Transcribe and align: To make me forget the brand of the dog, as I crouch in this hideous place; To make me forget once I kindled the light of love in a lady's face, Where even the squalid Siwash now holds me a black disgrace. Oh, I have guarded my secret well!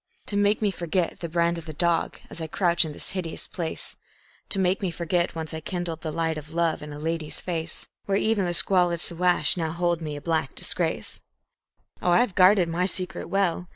To 0.25 0.35
make 0.35 0.63
me 0.63 0.71
forget 0.71 1.19
the 1.19 1.29
brand 1.29 1.59
of 1.59 1.67
the 1.67 1.73
dog, 1.73 2.17
as 2.31 2.41
I 2.41 2.47
crouch 2.47 2.83
in 2.85 2.91
this 2.91 3.11
hideous 3.11 3.47
place; 3.47 3.97
To 4.49 4.57
make 4.57 4.81
me 4.81 4.89
forget 4.89 5.35
once 5.35 5.53
I 5.53 5.59
kindled 5.61 6.01
the 6.01 6.11
light 6.11 6.39
of 6.39 6.55
love 6.55 6.81
in 6.81 6.91
a 6.91 6.97
lady's 6.97 7.39
face, 7.39 7.87
Where 8.05 8.17
even 8.17 8.45
the 8.45 8.55
squalid 8.55 8.99
Siwash 8.99 9.55
now 9.57 9.69
holds 9.69 10.01
me 10.01 10.15
a 10.15 10.19
black 10.21 10.55
disgrace. 10.55 11.21
Oh, 12.01 12.09
I 12.09 12.21
have 12.21 12.33
guarded 12.33 12.67
my 12.67 12.87
secret 12.87 13.27
well! 13.29 13.69